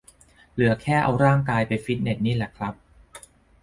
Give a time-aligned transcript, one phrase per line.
[0.53, 2.73] เหลือแค่เอาร่างกายไปฟิตเนสนี่แหละครับ